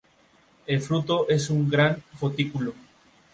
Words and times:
El 0.65 0.81
fruto 0.81 1.29
es 1.29 1.51
una 1.51 1.69
gran 1.69 2.03
folículo. 2.15 2.73